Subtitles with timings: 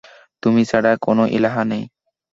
[0.43, 1.83] তুমি ছাড়া কোন ইলাহ নেই।